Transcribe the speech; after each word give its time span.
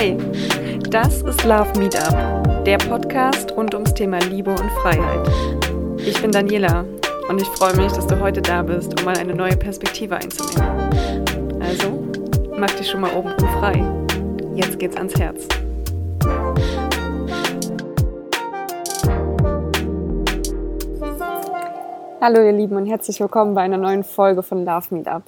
Hey, 0.00 0.16
das 0.90 1.22
ist 1.22 1.42
Love 1.42 1.76
Meetup, 1.76 2.64
der 2.64 2.78
Podcast 2.78 3.50
rund 3.56 3.74
ums 3.74 3.92
Thema 3.94 4.20
Liebe 4.20 4.52
und 4.52 4.70
Freiheit. 4.80 5.28
Ich 5.98 6.22
bin 6.22 6.30
Daniela 6.30 6.84
und 7.28 7.42
ich 7.42 7.48
freue 7.48 7.74
mich, 7.74 7.90
dass 7.90 8.06
du 8.06 8.20
heute 8.20 8.40
da 8.40 8.62
bist, 8.62 8.96
um 8.96 9.04
mal 9.04 9.18
eine 9.18 9.34
neue 9.34 9.56
Perspektive 9.56 10.14
einzunehmen. 10.14 11.58
Also, 11.58 12.04
mach 12.56 12.70
dich 12.70 12.88
schon 12.88 13.00
mal 13.00 13.12
oben 13.12 13.34
frei. 13.58 13.84
Jetzt 14.54 14.78
geht's 14.78 14.96
ans 14.96 15.18
Herz. 15.18 15.48
Hallo 22.20 22.40
ihr 22.40 22.52
Lieben 22.52 22.76
und 22.76 22.86
herzlich 22.86 23.18
willkommen 23.18 23.52
bei 23.56 23.62
einer 23.62 23.78
neuen 23.78 24.04
Folge 24.04 24.44
von 24.44 24.64
Love 24.64 24.94
Meetup. 24.94 25.24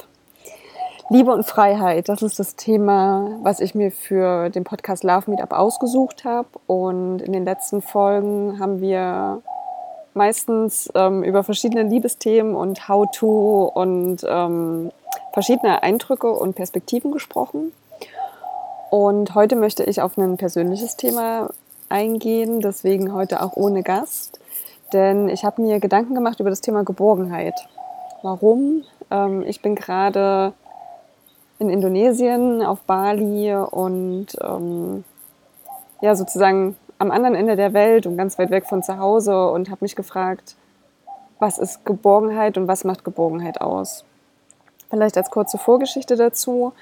Liebe 1.12 1.32
und 1.32 1.44
Freiheit, 1.44 2.08
das 2.08 2.22
ist 2.22 2.38
das 2.38 2.54
Thema, 2.54 3.36
was 3.42 3.58
ich 3.58 3.74
mir 3.74 3.90
für 3.90 4.48
den 4.48 4.62
Podcast 4.62 5.02
Love 5.02 5.28
Meetup 5.28 5.50
ausgesucht 5.50 6.24
habe. 6.24 6.46
Und 6.68 7.20
in 7.20 7.32
den 7.32 7.44
letzten 7.44 7.82
Folgen 7.82 8.60
haben 8.60 8.80
wir 8.80 9.42
meistens 10.14 10.88
ähm, 10.94 11.24
über 11.24 11.42
verschiedene 11.42 11.82
Liebesthemen 11.82 12.54
und 12.54 12.88
How-to 12.88 13.72
und 13.74 14.18
ähm, 14.24 14.92
verschiedene 15.32 15.82
Eindrücke 15.82 16.30
und 16.30 16.54
Perspektiven 16.54 17.10
gesprochen. 17.10 17.72
Und 18.90 19.34
heute 19.34 19.56
möchte 19.56 19.82
ich 19.82 20.00
auf 20.00 20.16
ein 20.16 20.36
persönliches 20.36 20.96
Thema 20.96 21.50
eingehen, 21.88 22.60
deswegen 22.60 23.12
heute 23.12 23.42
auch 23.42 23.56
ohne 23.56 23.82
Gast. 23.82 24.38
Denn 24.92 25.28
ich 25.28 25.44
habe 25.44 25.60
mir 25.60 25.80
Gedanken 25.80 26.14
gemacht 26.14 26.38
über 26.38 26.50
das 26.50 26.60
Thema 26.60 26.84
Geborgenheit. 26.84 27.54
Warum? 28.22 28.84
Ähm, 29.10 29.42
ich 29.44 29.60
bin 29.60 29.74
gerade 29.74 30.52
in 31.60 31.68
Indonesien, 31.68 32.62
auf 32.62 32.80
Bali 32.80 33.54
und 33.54 34.28
ähm, 34.42 35.04
ja, 36.00 36.16
sozusagen 36.16 36.74
am 36.98 37.10
anderen 37.10 37.34
Ende 37.34 37.54
der 37.54 37.74
Welt 37.74 38.06
und 38.06 38.16
ganz 38.16 38.38
weit 38.38 38.50
weg 38.50 38.66
von 38.66 38.82
zu 38.82 38.98
Hause 38.98 39.50
und 39.50 39.70
habe 39.70 39.84
mich 39.84 39.94
gefragt, 39.94 40.56
was 41.38 41.58
ist 41.58 41.84
Geborgenheit 41.84 42.56
und 42.56 42.66
was 42.66 42.84
macht 42.84 43.04
Geborgenheit 43.04 43.60
aus? 43.60 44.04
Vielleicht 44.88 45.16
als 45.18 45.30
kurze 45.30 45.58
Vorgeschichte 45.58 46.16
dazu, 46.16 46.72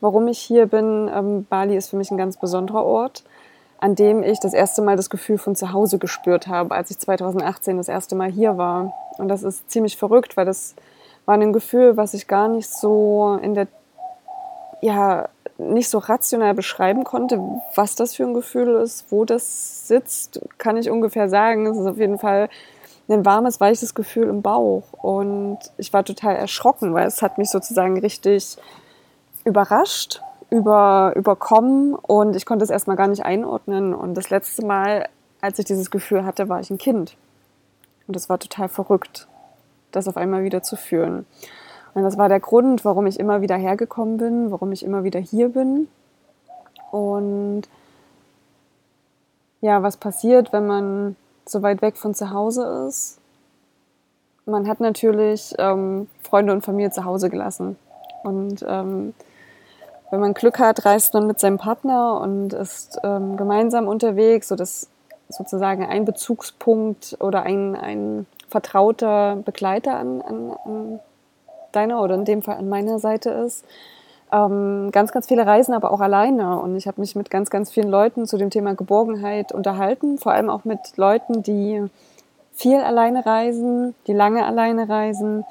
warum 0.00 0.28
ich 0.28 0.38
hier 0.38 0.66
bin. 0.66 1.10
Ähm, 1.12 1.44
Bali 1.50 1.76
ist 1.76 1.90
für 1.90 1.96
mich 1.96 2.10
ein 2.12 2.16
ganz 2.16 2.36
besonderer 2.36 2.84
Ort, 2.84 3.24
an 3.78 3.96
dem 3.96 4.22
ich 4.22 4.38
das 4.38 4.54
erste 4.54 4.82
Mal 4.82 4.96
das 4.96 5.10
Gefühl 5.10 5.38
von 5.38 5.56
zu 5.56 5.72
Hause 5.72 5.98
gespürt 5.98 6.46
habe, 6.46 6.74
als 6.74 6.90
ich 6.92 6.98
2018 7.00 7.76
das 7.76 7.88
erste 7.88 8.14
Mal 8.14 8.30
hier 8.30 8.56
war. 8.56 8.92
Und 9.18 9.28
das 9.28 9.42
ist 9.42 9.68
ziemlich 9.68 9.96
verrückt, 9.96 10.36
weil 10.36 10.46
das 10.46 10.76
war 11.26 11.34
ein 11.34 11.52
Gefühl, 11.52 11.96
was 11.96 12.14
ich 12.14 12.28
gar 12.28 12.48
nicht 12.48 12.70
so 12.70 13.38
in 13.42 13.54
der 13.54 13.66
ja 14.80 15.28
nicht 15.58 15.88
so 15.88 15.98
rational 15.98 16.54
beschreiben 16.54 17.04
konnte, 17.04 17.40
was 17.74 17.96
das 17.96 18.14
für 18.14 18.22
ein 18.22 18.34
Gefühl 18.34 18.76
ist, 18.76 19.10
wo 19.10 19.24
das 19.24 19.88
sitzt, 19.88 20.40
kann 20.56 20.76
ich 20.76 20.88
ungefähr 20.88 21.28
sagen. 21.28 21.66
Es 21.66 21.76
ist 21.76 21.86
auf 21.86 21.98
jeden 21.98 22.18
Fall 22.18 22.48
ein 23.08 23.24
warmes, 23.24 23.60
weiches 23.60 23.94
Gefühl 23.94 24.28
im 24.28 24.42
Bauch. 24.42 24.92
Und 24.92 25.58
ich 25.76 25.92
war 25.92 26.04
total 26.04 26.36
erschrocken, 26.36 26.94
weil 26.94 27.06
es 27.06 27.22
hat 27.22 27.38
mich 27.38 27.50
sozusagen 27.50 27.98
richtig 27.98 28.56
überrascht, 29.44 30.22
über, 30.50 31.12
überkommen 31.16 31.94
und 31.94 32.36
ich 32.36 32.46
konnte 32.46 32.64
es 32.64 32.70
erstmal 32.70 32.96
gar 32.96 33.08
nicht 33.08 33.24
einordnen. 33.24 33.94
Und 33.94 34.14
das 34.14 34.30
letzte 34.30 34.64
Mal, 34.64 35.08
als 35.40 35.58
ich 35.58 35.64
dieses 35.64 35.90
Gefühl 35.90 36.24
hatte, 36.24 36.48
war 36.48 36.60
ich 36.60 36.70
ein 36.70 36.78
Kind. 36.78 37.16
Und 38.06 38.16
es 38.16 38.28
war 38.28 38.38
total 38.38 38.68
verrückt, 38.68 39.26
das 39.90 40.08
auf 40.08 40.16
einmal 40.16 40.44
wieder 40.44 40.62
zu 40.62 40.76
fühlen. 40.76 41.26
Und 41.98 42.04
das 42.04 42.16
war 42.16 42.28
der 42.28 42.38
Grund, 42.38 42.84
warum 42.84 43.08
ich 43.08 43.18
immer 43.18 43.40
wieder 43.40 43.56
hergekommen 43.56 44.18
bin, 44.18 44.52
warum 44.52 44.70
ich 44.70 44.84
immer 44.84 45.02
wieder 45.02 45.18
hier 45.18 45.48
bin. 45.48 45.88
Und 46.92 47.62
ja, 49.60 49.82
was 49.82 49.96
passiert, 49.96 50.52
wenn 50.52 50.64
man 50.64 51.16
so 51.44 51.60
weit 51.62 51.82
weg 51.82 51.96
von 51.96 52.14
zu 52.14 52.30
Hause 52.30 52.86
ist? 52.88 53.18
Man 54.46 54.68
hat 54.68 54.78
natürlich 54.78 55.56
ähm, 55.58 56.06
Freunde 56.22 56.52
und 56.52 56.64
Familie 56.64 56.92
zu 56.92 57.04
Hause 57.04 57.30
gelassen. 57.30 57.76
Und 58.22 58.64
ähm, 58.68 59.12
wenn 60.12 60.20
man 60.20 60.34
Glück 60.34 60.60
hat, 60.60 60.84
reist 60.84 61.14
man 61.14 61.26
mit 61.26 61.40
seinem 61.40 61.58
Partner 61.58 62.20
und 62.20 62.52
ist 62.52 63.00
ähm, 63.02 63.36
gemeinsam 63.36 63.88
unterwegs, 63.88 64.46
sodass 64.46 64.88
sozusagen 65.28 65.84
ein 65.84 66.04
Bezugspunkt 66.04 67.16
oder 67.18 67.42
ein, 67.42 67.74
ein 67.74 68.26
vertrauter 68.48 69.42
Begleiter 69.44 69.96
an, 69.96 70.22
an, 70.22 70.52
an 70.64 71.00
deiner 71.72 72.02
oder 72.02 72.14
in 72.14 72.24
dem 72.24 72.42
Fall 72.42 72.56
an 72.56 72.68
meiner 72.68 72.98
Seite 72.98 73.30
ist. 73.30 73.64
Ähm, 74.30 74.90
ganz, 74.92 75.12
ganz 75.12 75.26
viele 75.26 75.46
reisen 75.46 75.74
aber 75.74 75.90
auch 75.90 76.00
alleine. 76.00 76.60
Und 76.60 76.76
ich 76.76 76.86
habe 76.86 77.00
mich 77.00 77.16
mit 77.16 77.30
ganz, 77.30 77.50
ganz 77.50 77.70
vielen 77.70 77.88
Leuten 77.88 78.26
zu 78.26 78.36
dem 78.36 78.50
Thema 78.50 78.74
Geborgenheit 78.74 79.52
unterhalten, 79.52 80.18
vor 80.18 80.32
allem 80.32 80.50
auch 80.50 80.64
mit 80.64 80.96
Leuten, 80.96 81.42
die 81.42 81.84
viel 82.54 82.80
alleine 82.80 83.24
reisen, 83.24 83.94
die 84.06 84.12
lange 84.12 84.44
alleine 84.44 84.88
reisen, 84.88 85.44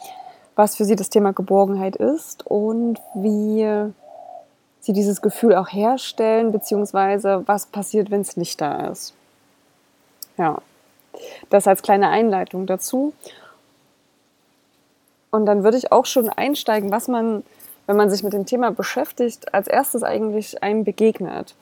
was 0.55 0.75
für 0.75 0.85
sie 0.85 0.95
das 0.95 1.09
Thema 1.09 1.31
Geborgenheit 1.33 1.95
ist 1.95 2.45
und 2.45 2.99
wie 3.13 3.91
sie 4.81 4.94
dieses 4.94 5.22
Gefühl 5.22 5.55
auch 5.55 5.72
herstellen, 5.72 6.51
beziehungsweise 6.51 7.44
was 7.45 7.67
passiert, 7.67 8.11
wenn 8.11 8.22
es 8.22 8.38
nicht 8.38 8.59
da 8.61 8.88
ist. 8.88 9.13
Ja, 10.38 10.59
das 11.49 11.67
als 11.67 11.81
kleine 11.81 12.09
Einleitung 12.09 12.67
dazu. 12.67 13.13
Und 15.32 15.46
dann 15.46 15.64
würde 15.64 15.78
ich 15.78 15.92
auch 15.92 16.06
schon 16.06 16.30
einsteigen, 16.30 16.92
was 16.92 17.08
man, 17.08 17.44
wenn 17.86 17.98
man 17.98 18.10
sich 18.10 18.24
mit 18.24 18.34
dem 18.34 18.46
Thema 18.46 18.72
beschäftigt, 18.72 19.54
als 19.54 19.68
erstes 19.68 20.04
eigentlich 20.04 20.64
einem 20.64 20.84
begegnet. 20.84 21.56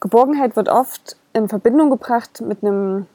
Geborgenheit 0.00 0.56
wird 0.56 0.68
oft 0.68 1.16
in 1.32 1.48
Verbindung 1.48 1.90
gebracht 1.90 2.40
mit 2.40 2.62
einem, 2.62 3.06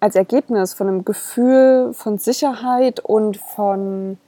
als 0.00 0.14
Ergebnis 0.14 0.74
von 0.74 0.88
einem 0.88 1.04
Gefühl 1.04 1.94
von 1.94 2.18
Sicherheit 2.18 3.00
und 3.00 3.36
von, 3.36 4.18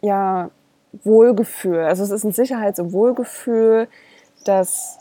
ja, 0.00 0.50
Wohlgefühl. 1.04 1.80
Also 1.80 2.02
es 2.02 2.10
ist 2.10 2.24
ein 2.24 2.32
Sicherheits- 2.32 2.80
und 2.80 2.92
Wohlgefühl, 2.92 3.88
das 4.44 4.98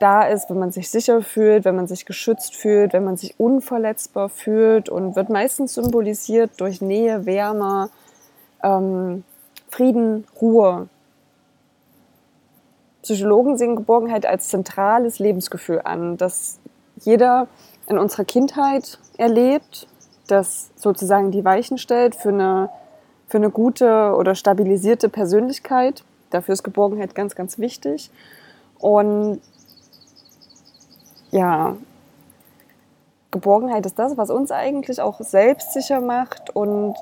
da 0.00 0.22
ist, 0.22 0.48
wenn 0.50 0.58
man 0.58 0.70
sich 0.70 0.90
sicher 0.90 1.22
fühlt, 1.22 1.64
wenn 1.64 1.76
man 1.76 1.86
sich 1.86 2.06
geschützt 2.06 2.54
fühlt, 2.54 2.92
wenn 2.92 3.04
man 3.04 3.16
sich 3.16 3.38
unverletzbar 3.38 4.28
fühlt 4.28 4.88
und 4.88 5.16
wird 5.16 5.28
meistens 5.28 5.74
symbolisiert 5.74 6.52
durch 6.60 6.80
Nähe, 6.80 7.26
Wärme, 7.26 7.90
ähm, 8.62 9.24
Frieden, 9.68 10.26
Ruhe. 10.40 10.88
Psychologen 13.02 13.56
sehen 13.56 13.76
Geborgenheit 13.76 14.26
als 14.26 14.48
zentrales 14.48 15.18
Lebensgefühl 15.18 15.80
an, 15.84 16.16
das 16.16 16.58
jeder 16.96 17.48
in 17.86 17.98
unserer 17.98 18.24
Kindheit 18.24 18.98
erlebt, 19.16 19.86
das 20.26 20.70
sozusagen 20.76 21.30
die 21.30 21.44
Weichen 21.44 21.78
stellt 21.78 22.14
für 22.14 22.28
eine, 22.28 22.70
für 23.26 23.38
eine 23.38 23.50
gute 23.50 24.14
oder 24.14 24.34
stabilisierte 24.34 25.08
Persönlichkeit. 25.08 26.04
Dafür 26.30 26.52
ist 26.52 26.62
Geborgenheit 26.62 27.14
ganz, 27.14 27.34
ganz 27.34 27.58
wichtig. 27.58 28.10
Und 28.78 29.40
ja, 31.30 31.76
Geborgenheit 33.30 33.84
ist 33.84 33.98
das, 33.98 34.16
was 34.16 34.30
uns 34.30 34.50
eigentlich 34.50 35.00
auch 35.00 35.20
selbstsicher 35.20 36.00
macht 36.00 36.54
und 36.54 36.94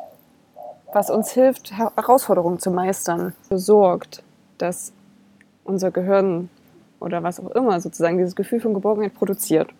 was 0.92 1.10
uns 1.10 1.30
hilft, 1.30 1.72
Herausforderungen 1.72 2.58
zu 2.58 2.70
meistern. 2.70 3.34
Sorgt, 3.50 4.22
dass 4.58 4.92
unser 5.64 5.90
Gehirn 5.90 6.48
oder 7.00 7.22
was 7.22 7.38
auch 7.38 7.50
immer 7.50 7.80
sozusagen 7.80 8.18
dieses 8.18 8.34
Gefühl 8.34 8.60
von 8.60 8.74
Geborgenheit 8.74 9.14
produziert. 9.14 9.70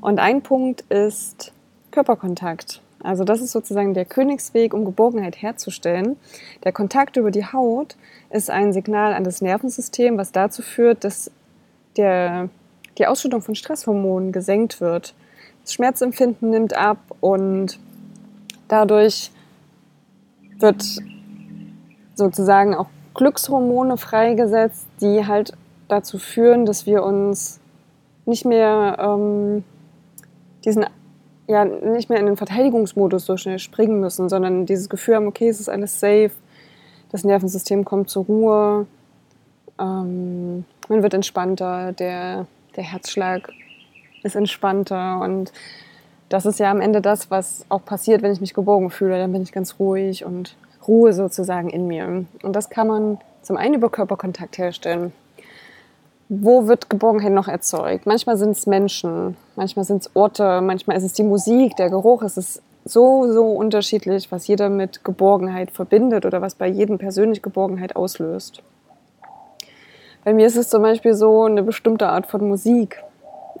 Und 0.00 0.18
ein 0.18 0.42
Punkt 0.42 0.82
ist 0.90 1.52
Körperkontakt. 1.90 2.82
Also 3.02 3.24
das 3.24 3.40
ist 3.40 3.52
sozusagen 3.52 3.94
der 3.94 4.04
Königsweg, 4.04 4.74
um 4.74 4.84
Geborgenheit 4.84 5.40
herzustellen. 5.40 6.16
Der 6.64 6.72
Kontakt 6.72 7.16
über 7.16 7.30
die 7.30 7.46
Haut 7.46 7.96
ist 8.30 8.50
ein 8.50 8.72
Signal 8.72 9.12
an 9.12 9.24
das 9.24 9.42
Nervensystem, 9.42 10.18
was 10.18 10.32
dazu 10.32 10.62
führt, 10.62 11.04
dass 11.04 11.30
der 11.96 12.48
die 12.98 13.06
Ausschüttung 13.06 13.42
von 13.42 13.54
Stresshormonen 13.54 14.32
gesenkt 14.32 14.80
wird. 14.80 15.14
Das 15.62 15.74
Schmerzempfinden 15.74 16.50
nimmt 16.50 16.76
ab 16.76 16.98
und 17.20 17.78
dadurch 18.68 19.30
wird 20.58 20.84
sozusagen 22.14 22.74
auch 22.74 22.88
Glückshormone 23.14 23.96
freigesetzt, 23.96 24.86
die 25.00 25.26
halt 25.26 25.52
dazu 25.88 26.18
führen, 26.18 26.66
dass 26.66 26.86
wir 26.86 27.02
uns 27.02 27.60
nicht 28.24 28.44
mehr 28.44 28.96
ähm, 28.98 29.64
diesen 30.64 30.86
ja 31.48 31.64
nicht 31.64 32.08
mehr 32.08 32.18
in 32.18 32.26
den 32.26 32.36
Verteidigungsmodus 32.36 33.26
so 33.26 33.36
schnell 33.36 33.58
springen 33.58 34.00
müssen, 34.00 34.28
sondern 34.28 34.64
dieses 34.64 34.88
Gefühl 34.88 35.16
haben, 35.16 35.26
okay, 35.26 35.48
es 35.48 35.60
ist 35.60 35.68
alles 35.68 35.98
safe, 35.98 36.30
das 37.10 37.24
Nervensystem 37.24 37.84
kommt 37.84 38.08
zur 38.08 38.24
Ruhe, 38.24 38.86
ähm, 39.78 40.64
man 40.88 41.02
wird 41.02 41.14
entspannter, 41.14 41.92
der 41.92 42.46
der 42.76 42.84
Herzschlag 42.84 43.50
ist 44.22 44.36
entspannter 44.36 45.20
und 45.20 45.52
das 46.28 46.46
ist 46.46 46.58
ja 46.58 46.70
am 46.70 46.80
Ende 46.80 47.02
das, 47.02 47.30
was 47.30 47.66
auch 47.68 47.84
passiert, 47.84 48.22
wenn 48.22 48.32
ich 48.32 48.40
mich 48.40 48.54
geborgen 48.54 48.90
fühle. 48.90 49.18
Dann 49.18 49.32
bin 49.32 49.42
ich 49.42 49.52
ganz 49.52 49.78
ruhig 49.78 50.24
und 50.24 50.56
Ruhe 50.88 51.12
sozusagen 51.12 51.68
in 51.68 51.86
mir. 51.86 52.24
Und 52.42 52.56
das 52.56 52.70
kann 52.70 52.86
man 52.86 53.18
zum 53.42 53.56
einen 53.56 53.74
über 53.74 53.90
Körperkontakt 53.90 54.56
herstellen. 54.58 55.12
wo 56.34 56.66
wird 56.66 56.88
Geborgenheit 56.88 57.32
noch 57.32 57.48
erzeugt? 57.48 58.06
Manchmal 58.06 58.38
sind 58.38 58.52
es 58.52 58.66
Menschen, 58.66 59.36
manchmal 59.54 59.84
sind 59.84 60.00
es 60.00 60.16
Orte, 60.16 60.62
manchmal 60.62 60.96
ist 60.96 61.02
es 61.02 61.12
die 61.12 61.22
Musik, 61.22 61.76
der 61.76 61.90
Geruch. 61.90 62.22
Es 62.22 62.38
ist 62.38 62.62
so, 62.86 63.30
so 63.30 63.50
unterschiedlich, 63.52 64.32
was 64.32 64.46
jeder 64.46 64.70
mit 64.70 65.04
Geborgenheit 65.04 65.70
verbindet 65.70 66.24
oder 66.24 66.40
was 66.40 66.54
bei 66.54 66.68
jedem 66.68 66.96
persönlich 66.96 67.42
Geborgenheit 67.42 67.96
auslöst. 67.96 68.62
Bei 70.24 70.32
mir 70.32 70.46
ist 70.46 70.56
es 70.56 70.68
zum 70.68 70.82
Beispiel 70.82 71.14
so 71.14 71.44
eine 71.44 71.62
bestimmte 71.62 72.08
Art 72.08 72.26
von 72.26 72.46
Musik. 72.46 73.02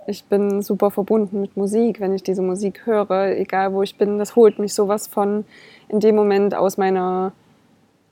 Ich 0.06 0.24
bin 0.24 0.62
super 0.62 0.90
verbunden 0.90 1.40
mit 1.40 1.56
Musik, 1.56 2.00
wenn 2.00 2.12
ich 2.12 2.22
diese 2.22 2.42
Musik 2.42 2.86
höre, 2.86 3.36
egal 3.36 3.72
wo 3.72 3.82
ich 3.82 3.96
bin. 3.96 4.18
Das 4.18 4.36
holt 4.36 4.58
mich 4.58 4.74
sowas 4.74 5.06
von 5.06 5.44
in 5.88 6.00
dem 6.00 6.16
Moment 6.16 6.54
aus 6.54 6.76
meiner, 6.76 7.32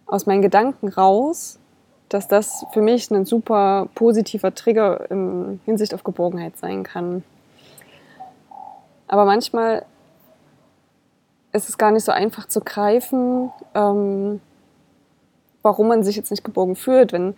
aus 0.06 0.26
meinen 0.26 0.42
Gedanken 0.42 0.88
raus 0.88 1.60
dass 2.10 2.26
das 2.26 2.66
für 2.72 2.82
mich 2.82 3.10
ein 3.10 3.24
super 3.24 3.88
positiver 3.94 4.52
Trigger 4.52 5.10
in 5.10 5.60
Hinsicht 5.64 5.94
auf 5.94 6.02
Geborgenheit 6.02 6.56
sein 6.56 6.82
kann. 6.82 7.22
Aber 9.06 9.24
manchmal 9.24 9.86
ist 11.52 11.68
es 11.68 11.78
gar 11.78 11.92
nicht 11.92 12.04
so 12.04 12.12
einfach 12.12 12.46
zu 12.46 12.60
greifen, 12.60 13.50
ähm, 13.74 14.40
warum 15.62 15.86
man 15.86 16.02
sich 16.02 16.16
jetzt 16.16 16.32
nicht 16.32 16.44
geborgen 16.44 16.74
fühlt. 16.74 17.12
Wenn, 17.12 17.36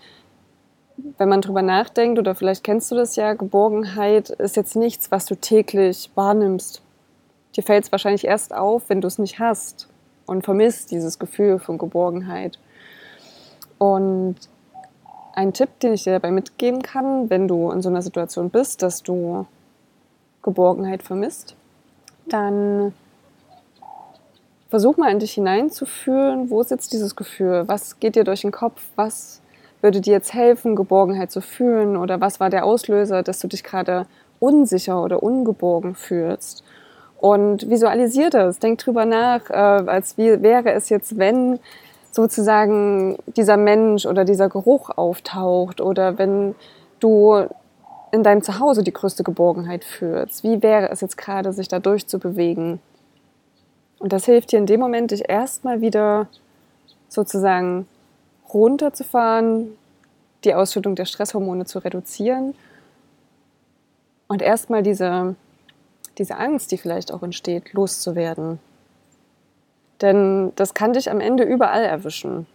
wenn 0.96 1.28
man 1.28 1.40
drüber 1.40 1.62
nachdenkt, 1.62 2.18
oder 2.18 2.34
vielleicht 2.34 2.64
kennst 2.64 2.90
du 2.90 2.94
das 2.94 3.16
ja, 3.16 3.34
Geborgenheit 3.34 4.30
ist 4.30 4.56
jetzt 4.56 4.76
nichts, 4.76 5.10
was 5.10 5.26
du 5.26 5.34
täglich 5.34 6.10
wahrnimmst. 6.14 6.82
Dir 7.56 7.62
fällt 7.62 7.84
es 7.84 7.92
wahrscheinlich 7.92 8.24
erst 8.24 8.54
auf, 8.54 8.88
wenn 8.88 9.00
du 9.00 9.08
es 9.08 9.18
nicht 9.18 9.38
hast 9.38 9.88
und 10.26 10.44
vermisst 10.44 10.90
dieses 10.90 11.18
Gefühl 11.18 11.58
von 11.58 11.78
Geborgenheit. 11.78 12.58
Und 13.78 14.36
ein 15.34 15.52
Tipp, 15.52 15.80
den 15.80 15.94
ich 15.94 16.04
dir 16.04 16.12
dabei 16.12 16.30
mitgeben 16.30 16.82
kann, 16.82 17.30
wenn 17.30 17.48
du 17.48 17.70
in 17.70 17.82
so 17.82 17.88
einer 17.88 18.02
Situation 18.02 18.50
bist, 18.50 18.82
dass 18.82 19.02
du 19.02 19.46
Geborgenheit 20.42 21.02
vermisst, 21.02 21.56
dann 22.26 22.94
versuch 24.70 24.96
mal 24.96 25.10
in 25.10 25.18
dich 25.18 25.32
hineinzufühlen, 25.32 26.48
wo 26.48 26.62
sitzt 26.62 26.92
dieses 26.92 27.16
Gefühl, 27.16 27.64
was 27.66 28.00
geht 28.00 28.16
dir 28.16 28.24
durch 28.24 28.40
den 28.40 28.52
Kopf, 28.52 28.82
was 28.96 29.41
würde 29.82 30.00
dir 30.00 30.12
jetzt 30.12 30.32
helfen, 30.32 30.76
Geborgenheit 30.76 31.30
zu 31.30 31.40
fühlen 31.40 31.96
oder 31.96 32.20
was 32.20 32.40
war 32.40 32.48
der 32.48 32.64
Auslöser, 32.64 33.22
dass 33.22 33.40
du 33.40 33.48
dich 33.48 33.64
gerade 33.64 34.06
unsicher 34.40 35.02
oder 35.02 35.22
ungeborgen 35.22 35.94
fühlst. 35.94 36.64
Und 37.18 37.68
visualisier 37.68 38.30
das, 38.30 38.58
denk 38.58 38.78
drüber 38.78 39.04
nach, 39.04 39.50
äh, 39.50 39.54
als 39.54 40.16
wie 40.18 40.42
wäre 40.42 40.72
es 40.72 40.88
jetzt, 40.88 41.18
wenn 41.18 41.60
sozusagen 42.10 43.16
dieser 43.26 43.56
Mensch 43.56 44.06
oder 44.06 44.24
dieser 44.24 44.48
Geruch 44.48 44.90
auftaucht 44.90 45.80
oder 45.80 46.18
wenn 46.18 46.54
du 47.00 47.46
in 48.12 48.22
deinem 48.22 48.42
Zuhause 48.42 48.82
die 48.82 48.92
größte 48.92 49.24
Geborgenheit 49.24 49.84
fühlst. 49.84 50.44
Wie 50.44 50.62
wäre 50.62 50.90
es 50.90 51.00
jetzt 51.00 51.16
gerade, 51.16 51.52
sich 51.52 51.68
da 51.68 51.78
durchzubewegen? 51.78 52.80
Und 53.98 54.12
das 54.12 54.26
hilft 54.26 54.52
dir 54.52 54.58
in 54.58 54.66
dem 54.66 54.80
Moment, 54.80 55.12
dich 55.12 55.28
erstmal 55.28 55.80
wieder 55.80 56.28
sozusagen 57.08 57.86
runterzufahren, 58.54 59.76
die 60.44 60.54
Ausschüttung 60.54 60.94
der 60.94 61.04
Stresshormone 61.04 61.64
zu 61.64 61.78
reduzieren 61.78 62.54
und 64.28 64.42
erstmal 64.42 64.82
diese, 64.82 65.36
diese 66.18 66.36
Angst, 66.36 66.72
die 66.72 66.78
vielleicht 66.78 67.12
auch 67.12 67.22
entsteht, 67.22 67.72
loszuwerden. 67.72 68.58
Denn 70.00 70.52
das 70.56 70.74
kann 70.74 70.94
dich 70.94 71.10
am 71.10 71.20
Ende 71.20 71.44
überall 71.44 71.84
erwischen. 71.84 72.46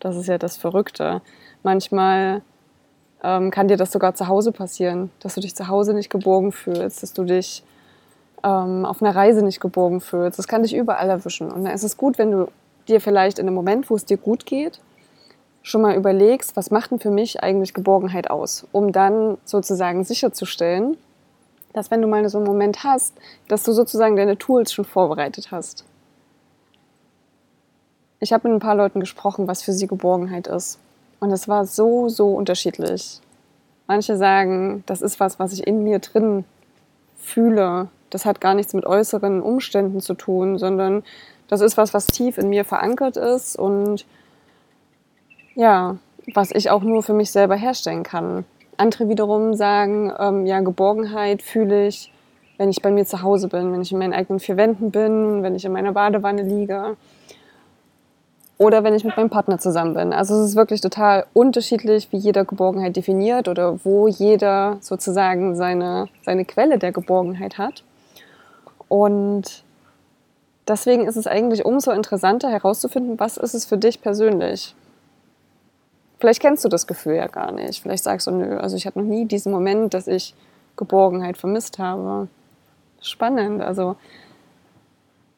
Das 0.00 0.16
ist 0.16 0.26
ja 0.26 0.38
das 0.38 0.56
Verrückte. 0.56 1.22
Manchmal 1.62 2.42
ähm, 3.22 3.50
kann 3.50 3.68
dir 3.68 3.76
das 3.76 3.92
sogar 3.92 4.14
zu 4.14 4.26
Hause 4.26 4.50
passieren, 4.52 5.10
dass 5.20 5.34
du 5.34 5.40
dich 5.40 5.54
zu 5.54 5.68
Hause 5.68 5.94
nicht 5.94 6.10
geborgen 6.10 6.52
fühlst, 6.52 7.02
dass 7.02 7.12
du 7.12 7.24
dich 7.24 7.62
ähm, 8.42 8.84
auf 8.84 9.02
einer 9.02 9.14
Reise 9.14 9.44
nicht 9.44 9.60
geborgen 9.60 10.00
fühlst. 10.00 10.38
Das 10.38 10.48
kann 10.48 10.62
dich 10.62 10.74
überall 10.74 11.08
erwischen. 11.08 11.50
Und 11.50 11.64
dann 11.64 11.72
ist 11.72 11.84
es 11.84 11.96
gut, 11.96 12.18
wenn 12.18 12.32
du 12.32 12.48
dir 12.88 13.00
vielleicht 13.00 13.38
in 13.38 13.46
einem 13.46 13.54
Moment, 13.54 13.88
wo 13.88 13.96
es 13.96 14.04
dir 14.04 14.16
gut 14.16 14.46
geht, 14.46 14.80
schon 15.66 15.82
mal 15.82 15.96
überlegst, 15.96 16.56
was 16.56 16.70
macht 16.70 16.92
denn 16.92 17.00
für 17.00 17.10
mich 17.10 17.42
eigentlich 17.42 17.74
Geborgenheit 17.74 18.30
aus, 18.30 18.68
um 18.70 18.92
dann 18.92 19.36
sozusagen 19.44 20.04
sicherzustellen, 20.04 20.96
dass 21.72 21.90
wenn 21.90 22.00
du 22.00 22.06
mal 22.06 22.28
so 22.28 22.38
einen 22.38 22.46
Moment 22.46 22.84
hast, 22.84 23.14
dass 23.48 23.64
du 23.64 23.72
sozusagen 23.72 24.14
deine 24.14 24.38
Tools 24.38 24.72
schon 24.72 24.84
vorbereitet 24.84 25.50
hast. 25.50 25.84
Ich 28.20 28.32
habe 28.32 28.46
mit 28.46 28.56
ein 28.56 28.60
paar 28.60 28.76
Leuten 28.76 29.00
gesprochen, 29.00 29.48
was 29.48 29.62
für 29.62 29.72
sie 29.72 29.88
Geborgenheit 29.88 30.46
ist. 30.46 30.78
Und 31.18 31.32
es 31.32 31.48
war 31.48 31.66
so, 31.66 32.08
so 32.08 32.32
unterschiedlich. 32.34 33.20
Manche 33.88 34.16
sagen, 34.16 34.84
das 34.86 35.02
ist 35.02 35.18
was, 35.18 35.40
was 35.40 35.52
ich 35.52 35.66
in 35.66 35.82
mir 35.82 35.98
drin 35.98 36.44
fühle. 37.18 37.88
Das 38.10 38.24
hat 38.24 38.40
gar 38.40 38.54
nichts 38.54 38.72
mit 38.72 38.86
äußeren 38.86 39.42
Umständen 39.42 40.00
zu 40.00 40.14
tun, 40.14 40.58
sondern 40.58 41.02
das 41.48 41.60
ist 41.60 41.76
was, 41.76 41.92
was 41.92 42.06
tief 42.06 42.38
in 42.38 42.50
mir 42.50 42.64
verankert 42.64 43.16
ist 43.16 43.56
und 43.56 44.06
ja, 45.56 45.96
was 46.34 46.52
ich 46.52 46.70
auch 46.70 46.82
nur 46.82 47.02
für 47.02 47.14
mich 47.14 47.32
selber 47.32 47.56
herstellen 47.56 48.02
kann. 48.02 48.44
Andere 48.76 49.08
wiederum 49.08 49.54
sagen, 49.54 50.12
ähm, 50.18 50.46
ja, 50.46 50.60
Geborgenheit 50.60 51.42
fühle 51.42 51.88
ich, 51.88 52.12
wenn 52.58 52.68
ich 52.68 52.82
bei 52.82 52.90
mir 52.90 53.06
zu 53.06 53.22
Hause 53.22 53.48
bin, 53.48 53.72
wenn 53.72 53.82
ich 53.82 53.90
in 53.90 53.98
meinen 53.98 54.12
eigenen 54.12 54.38
vier 54.38 54.56
Wänden 54.56 54.90
bin, 54.90 55.42
wenn 55.42 55.54
ich 55.54 55.64
in 55.64 55.72
meiner 55.72 55.92
Badewanne 55.92 56.42
liege 56.42 56.96
oder 58.58 58.84
wenn 58.84 58.94
ich 58.94 59.04
mit 59.04 59.16
meinem 59.16 59.30
Partner 59.30 59.58
zusammen 59.58 59.94
bin. 59.94 60.12
Also 60.12 60.34
es 60.34 60.50
ist 60.50 60.56
wirklich 60.56 60.80
total 60.80 61.26
unterschiedlich, 61.32 62.08
wie 62.12 62.16
jeder 62.18 62.44
Geborgenheit 62.44 62.96
definiert 62.96 63.48
oder 63.48 63.84
wo 63.84 64.08
jeder 64.08 64.78
sozusagen 64.80 65.56
seine, 65.56 66.08
seine 66.22 66.44
Quelle 66.44 66.78
der 66.78 66.92
Geborgenheit 66.92 67.58
hat. 67.58 67.82
Und 68.88 69.64
deswegen 70.68 71.06
ist 71.06 71.16
es 71.16 71.26
eigentlich 71.26 71.64
umso 71.64 71.92
interessanter 71.92 72.50
herauszufinden, 72.50 73.18
was 73.18 73.36
ist 73.36 73.54
es 73.54 73.64
für 73.64 73.78
dich 73.78 74.00
persönlich. 74.00 74.74
Vielleicht 76.18 76.40
kennst 76.40 76.64
du 76.64 76.68
das 76.68 76.86
Gefühl 76.86 77.16
ja 77.16 77.26
gar 77.26 77.52
nicht. 77.52 77.82
Vielleicht 77.82 78.04
sagst 78.04 78.26
du, 78.26 78.30
nö, 78.30 78.58
also 78.58 78.76
ich 78.76 78.86
hatte 78.86 78.98
noch 78.98 79.06
nie 79.06 79.26
diesen 79.26 79.52
Moment, 79.52 79.92
dass 79.94 80.06
ich 80.06 80.34
Geborgenheit 80.76 81.36
vermisst 81.36 81.78
habe. 81.78 82.28
Spannend. 83.00 83.62
Also 83.62 83.96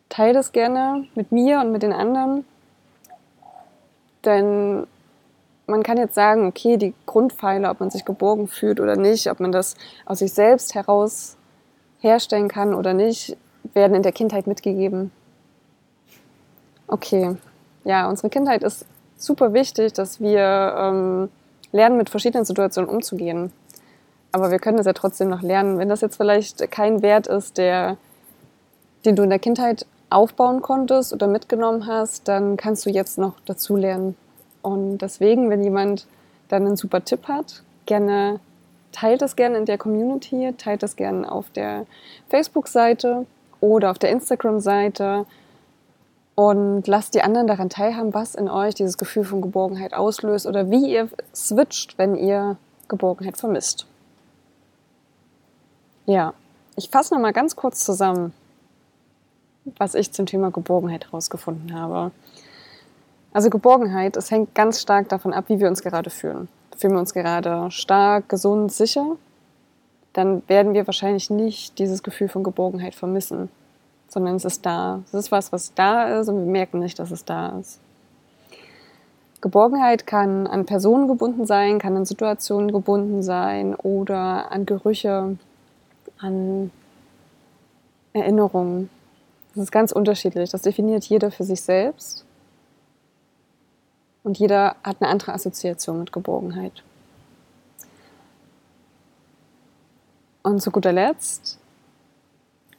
teile 0.08 0.34
das 0.34 0.52
gerne 0.52 1.06
mit 1.14 1.32
mir 1.32 1.60
und 1.60 1.72
mit 1.72 1.82
den 1.82 1.92
anderen 1.92 2.44
denn 4.24 4.86
man 5.66 5.82
kann 5.82 5.98
jetzt 5.98 6.14
sagen, 6.14 6.46
okay, 6.46 6.76
die 6.76 6.94
Grundpfeiler, 7.06 7.70
ob 7.70 7.80
man 7.80 7.90
sich 7.90 8.04
geborgen 8.04 8.48
fühlt 8.48 8.80
oder 8.80 8.96
nicht, 8.96 9.30
ob 9.30 9.40
man 9.40 9.52
das 9.52 9.74
aus 10.06 10.20
sich 10.20 10.32
selbst 10.32 10.74
heraus 10.74 11.36
herstellen 12.00 12.48
kann 12.48 12.74
oder 12.74 12.94
nicht, 12.94 13.36
werden 13.74 13.94
in 13.94 14.02
der 14.02 14.12
Kindheit 14.12 14.46
mitgegeben. 14.46 15.10
Okay, 16.86 17.36
ja, 17.84 18.08
unsere 18.08 18.30
Kindheit 18.30 18.62
ist 18.62 18.86
super 19.24 19.52
wichtig, 19.52 19.92
dass 19.92 20.20
wir 20.20 20.74
ähm, 20.78 21.28
lernen, 21.72 21.96
mit 21.96 22.10
verschiedenen 22.10 22.44
Situationen 22.44 22.90
umzugehen. 22.90 23.52
Aber 24.32 24.50
wir 24.50 24.58
können 24.58 24.76
das 24.76 24.86
ja 24.86 24.92
trotzdem 24.92 25.28
noch 25.28 25.42
lernen. 25.42 25.78
Wenn 25.78 25.88
das 25.88 26.00
jetzt 26.00 26.16
vielleicht 26.16 26.70
kein 26.70 27.02
Wert 27.02 27.26
ist, 27.26 27.58
der, 27.58 27.96
den 29.04 29.16
du 29.16 29.22
in 29.22 29.30
der 29.30 29.38
Kindheit 29.38 29.86
aufbauen 30.10 30.62
konntest 30.62 31.12
oder 31.12 31.26
mitgenommen 31.26 31.86
hast, 31.86 32.28
dann 32.28 32.56
kannst 32.56 32.86
du 32.86 32.90
jetzt 32.90 33.18
noch 33.18 33.34
dazu 33.46 33.76
lernen. 33.76 34.16
Und 34.62 34.98
deswegen, 34.98 35.50
wenn 35.50 35.62
jemand 35.62 36.06
dann 36.48 36.66
einen 36.66 36.76
super 36.76 37.04
Tipp 37.04 37.28
hat, 37.28 37.62
gerne 37.86 38.40
teilt 38.92 39.22
es 39.22 39.36
gerne 39.36 39.58
in 39.58 39.66
der 39.66 39.78
Community, 39.78 40.54
teilt 40.56 40.82
es 40.82 40.96
gerne 40.96 41.30
auf 41.30 41.50
der 41.50 41.86
Facebook-Seite 42.28 43.26
oder 43.60 43.90
auf 43.90 43.98
der 43.98 44.10
Instagram-Seite 44.10 45.26
und 46.38 46.86
lasst 46.86 47.14
die 47.14 47.22
anderen 47.22 47.48
daran 47.48 47.68
teilhaben, 47.68 48.14
was 48.14 48.36
in 48.36 48.48
euch 48.48 48.76
dieses 48.76 48.96
Gefühl 48.96 49.24
von 49.24 49.42
Geborgenheit 49.42 49.92
auslöst 49.92 50.46
oder 50.46 50.70
wie 50.70 50.92
ihr 50.92 51.08
switcht, 51.34 51.98
wenn 51.98 52.14
ihr 52.14 52.56
Geborgenheit 52.86 53.36
vermisst. 53.36 53.86
Ja, 56.06 56.34
ich 56.76 56.90
fasse 56.90 57.12
nochmal 57.12 57.32
ganz 57.32 57.56
kurz 57.56 57.84
zusammen 57.84 58.32
was 59.76 59.94
ich 59.94 60.12
zum 60.12 60.26
Thema 60.26 60.50
Geborgenheit 60.50 61.06
herausgefunden 61.06 61.78
habe. 61.78 62.10
Also 63.32 63.50
Geborgenheit, 63.50 64.16
es 64.16 64.30
hängt 64.30 64.54
ganz 64.54 64.80
stark 64.80 65.08
davon 65.08 65.34
ab, 65.34 65.44
wie 65.48 65.60
wir 65.60 65.68
uns 65.68 65.82
gerade 65.82 66.10
fühlen. 66.10 66.48
Fühlen 66.76 66.94
wir 66.94 67.00
uns 67.00 67.12
gerade 67.12 67.70
stark, 67.70 68.28
gesund, 68.28 68.72
sicher, 68.72 69.16
dann 70.12 70.42
werden 70.48 70.74
wir 70.74 70.86
wahrscheinlich 70.86 71.28
nicht 71.28 71.78
dieses 71.78 72.02
Gefühl 72.02 72.28
von 72.28 72.44
Geborgenheit 72.44 72.94
vermissen, 72.94 73.50
sondern 74.08 74.36
es 74.36 74.44
ist 74.44 74.64
da. 74.66 75.02
Es 75.06 75.14
ist 75.14 75.32
was, 75.32 75.52
was 75.52 75.74
da 75.74 76.18
ist 76.18 76.28
und 76.28 76.38
wir 76.38 76.50
merken 76.50 76.80
nicht, 76.80 76.98
dass 76.98 77.10
es 77.10 77.24
da 77.24 77.58
ist. 77.58 77.80
Geborgenheit 79.40 80.06
kann 80.06 80.48
an 80.48 80.66
Personen 80.66 81.06
gebunden 81.06 81.46
sein, 81.46 81.78
kann 81.78 81.96
an 81.96 82.04
Situationen 82.04 82.72
gebunden 82.72 83.22
sein 83.22 83.76
oder 83.76 84.50
an 84.50 84.66
Gerüche, 84.66 85.36
an 86.18 86.72
Erinnerungen. 88.12 88.90
Das 89.54 89.64
ist 89.64 89.70
ganz 89.70 89.92
unterschiedlich. 89.92 90.50
Das 90.50 90.62
definiert 90.62 91.04
jeder 91.04 91.30
für 91.30 91.44
sich 91.44 91.60
selbst. 91.60 92.24
Und 94.24 94.38
jeder 94.38 94.76
hat 94.82 94.96
eine 95.00 95.08
andere 95.08 95.32
Assoziation 95.32 96.00
mit 96.00 96.12
Geborgenheit. 96.12 96.82
Und 100.42 100.60
zu 100.60 100.70
guter 100.70 100.92
Letzt, 100.92 101.57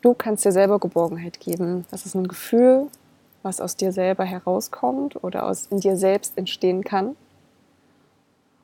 du 0.01 0.13
kannst 0.13 0.45
dir 0.45 0.51
selber 0.51 0.79
Geborgenheit 0.79 1.39
geben. 1.39 1.85
Das 1.91 2.05
ist 2.05 2.15
ein 2.15 2.27
Gefühl, 2.27 2.87
was 3.43 3.61
aus 3.61 3.75
dir 3.75 3.91
selber 3.91 4.23
herauskommt 4.23 5.23
oder 5.23 5.45
aus 5.45 5.67
in 5.69 5.79
dir 5.79 5.97
selbst 5.97 6.37
entstehen 6.37 6.83
kann. 6.83 7.15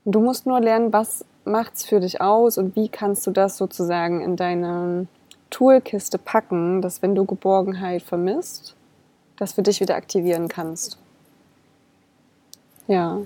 Und 0.04 0.12
du 0.14 0.20
musst 0.20 0.46
nur 0.46 0.60
lernen, 0.60 0.94
was 0.94 1.26
macht 1.46 1.76
es 1.76 1.86
für 1.86 2.00
dich 2.00 2.22
aus 2.22 2.58
und 2.58 2.76
wie 2.76 2.90
kannst 2.90 3.26
du 3.28 3.32
das 3.32 3.58
sozusagen 3.58 4.22
in 4.22 4.36
deine 4.36 5.08
Toolkiste 5.50 6.18
packen, 6.18 6.82
dass 6.82 7.02
wenn 7.02 7.16
du 7.16 7.26
Geborgenheit 7.26 8.04
vermisst, 8.04 8.76
das 9.38 9.54
für 9.54 9.62
dich 9.62 9.80
wieder 9.80 9.96
aktivieren 9.96 10.48
kannst. 10.48 10.98
Ja, 12.88 13.20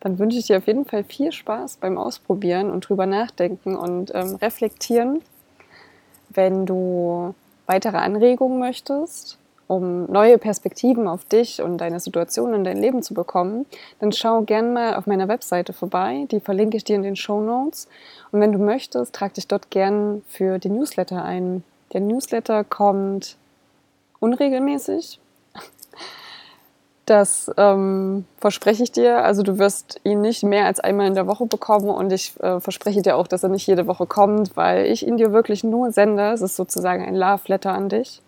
dann 0.00 0.18
wünsche 0.18 0.38
ich 0.38 0.46
dir 0.46 0.58
auf 0.58 0.66
jeden 0.66 0.84
Fall 0.84 1.04
viel 1.04 1.32
Spaß 1.32 1.78
beim 1.78 1.98
Ausprobieren 1.98 2.70
und 2.70 2.88
drüber 2.88 3.06
nachdenken 3.06 3.76
und 3.76 4.12
ähm, 4.14 4.36
reflektieren. 4.36 5.22
Wenn 6.36 6.66
du 6.66 7.34
weitere 7.66 7.96
Anregungen 7.96 8.60
möchtest, 8.60 9.38
um 9.68 10.10
neue 10.10 10.38
Perspektiven 10.38 11.08
auf 11.08 11.24
dich 11.24 11.60
und 11.60 11.78
deine 11.78 11.98
Situation 11.98 12.54
und 12.54 12.64
dein 12.64 12.76
Leben 12.76 13.02
zu 13.02 13.14
bekommen, 13.14 13.66
dann 13.98 14.12
schau 14.12 14.42
gerne 14.42 14.68
mal 14.68 14.94
auf 14.94 15.06
meiner 15.06 15.26
Webseite 15.26 15.72
vorbei. 15.72 16.26
Die 16.30 16.38
verlinke 16.40 16.76
ich 16.76 16.84
dir 16.84 16.94
in 16.94 17.02
den 17.02 17.16
Show 17.16 17.40
Notes. 17.40 17.88
Und 18.30 18.40
wenn 18.40 18.52
du 18.52 18.58
möchtest, 18.58 19.14
trag 19.14 19.34
dich 19.34 19.48
dort 19.48 19.70
gern 19.70 20.22
für 20.28 20.58
die 20.58 20.68
Newsletter 20.68 21.24
ein. 21.24 21.64
Der 21.92 22.00
Newsletter 22.00 22.62
kommt 22.62 23.36
unregelmäßig. 24.20 25.18
Das 27.06 27.50
ähm, 27.56 28.24
verspreche 28.38 28.82
ich 28.82 28.92
dir. 28.92 29.24
Also 29.24 29.42
du 29.42 29.58
wirst 29.58 30.00
ihn 30.04 30.20
nicht 30.20 30.42
mehr 30.42 30.66
als 30.66 30.80
einmal 30.80 31.06
in 31.06 31.14
der 31.14 31.26
Woche 31.26 31.46
bekommen 31.46 31.88
und 31.88 32.12
ich 32.12 32.38
äh, 32.40 32.60
verspreche 32.60 33.00
dir 33.00 33.16
auch, 33.16 33.28
dass 33.28 33.42
er 33.42 33.48
nicht 33.48 33.66
jede 33.66 33.86
Woche 33.86 34.06
kommt, 34.06 34.56
weil 34.56 34.86
ich 34.86 35.06
ihn 35.06 35.16
dir 35.16 35.32
wirklich 35.32 35.62
nur 35.62 35.92
sende. 35.92 36.32
Es 36.32 36.42
ist 36.42 36.56
sozusagen 36.56 37.04
ein 37.04 37.14
Love 37.14 37.42
Letter 37.46 37.72
an 37.72 37.88
dich 37.88 38.22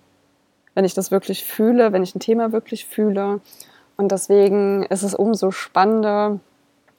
wenn 0.79 0.85
ich 0.85 0.95
das 0.95 1.11
wirklich 1.11 1.45
fühle, 1.45 1.93
wenn 1.93 2.05
ich 2.05 2.15
ein 2.15 2.21
Thema 2.21 2.53
wirklich 2.53 2.87
fühle. 2.87 3.41
Und 3.97 4.13
deswegen 4.13 4.85
ist 4.85 5.03
es 5.03 5.13
umso 5.13 5.51
spannender, 5.51 6.39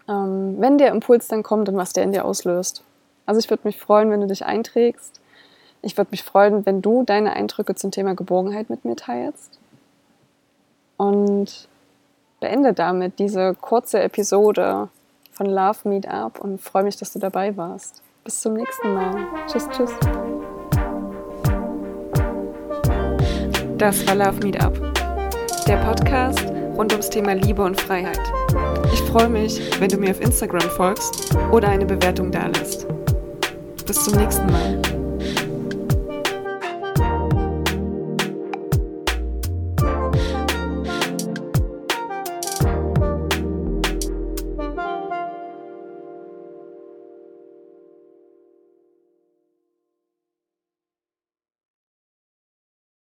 ähm, 0.09 0.55
wenn 0.59 0.77
der 0.77 0.89
Impuls 0.89 1.29
dann 1.29 1.43
kommt 1.43 1.69
und 1.69 1.77
was 1.77 1.93
der 1.93 2.03
in 2.03 2.11
dir 2.11 2.25
auslöst. 2.25 2.83
Also 3.25 3.39
ich 3.39 3.49
würde 3.49 3.65
mich 3.65 3.79
freuen, 3.79 4.11
wenn 4.11 4.19
du 4.19 4.27
dich 4.27 4.45
einträgst. 4.45 5.21
Ich 5.81 5.95
würde 5.95 6.11
mich 6.11 6.23
freuen, 6.23 6.65
wenn 6.65 6.81
du 6.81 7.03
deine 7.03 7.31
Eindrücke 7.31 7.73
zum 7.73 7.89
Thema 7.89 8.15
Geborgenheit 8.15 8.69
mit 8.69 8.83
mir 8.83 8.97
teilst. 8.97 9.59
Und 10.99 11.69
beende 12.41 12.73
damit 12.73 13.19
diese 13.19 13.55
kurze 13.55 14.01
Episode 14.01 14.89
von 15.31 15.45
Love 15.45 15.87
Meet 15.87 16.09
Up 16.09 16.41
und 16.41 16.59
freue 16.59 16.83
mich, 16.83 16.97
dass 16.97 17.13
du 17.13 17.19
dabei 17.19 17.55
warst. 17.55 18.01
Bis 18.25 18.41
zum 18.41 18.55
nächsten 18.55 18.93
Mal. 18.93 19.15
Tschüss, 19.47 19.69
tschüss. 19.69 19.91
Das 23.77 24.05
war 24.07 24.15
Love 24.15 24.43
Meet 24.43 24.61
Up, 24.61 24.73
der 25.65 25.77
Podcast 25.77 26.45
rund 26.75 26.91
ums 26.91 27.09
Thema 27.09 27.33
Liebe 27.33 27.63
und 27.63 27.79
Freiheit. 27.79 28.19
Ich 28.91 29.01
freue 29.03 29.29
mich, 29.29 29.79
wenn 29.79 29.87
du 29.87 29.97
mir 29.97 30.11
auf 30.11 30.19
Instagram 30.19 30.69
folgst 30.71 31.33
oder 31.49 31.69
eine 31.69 31.85
Bewertung 31.85 32.29
dalässt. 32.29 32.85
Bis 33.85 34.03
zum 34.03 34.15
nächsten 34.19 34.47
Mal. 34.47 34.98